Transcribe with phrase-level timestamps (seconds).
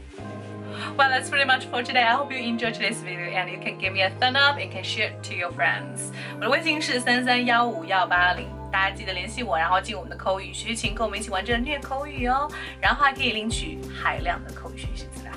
[0.98, 2.04] Well, that's pretty much for today.
[2.04, 4.72] I hope you enjoyed today's video and you can give me a thumbs up and
[4.72, 6.12] can share it to your friends.
[6.36, 12.48] 我的微信是三三幺五幺八零，大家记得联系我，然后进我们的口语学习群，跟我们一起玩这虐口语哦。
[12.80, 15.32] 然后还可以领取海量的口语学习资料。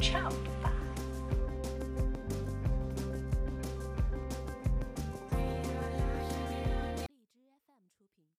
[0.00, 0.32] Ciao。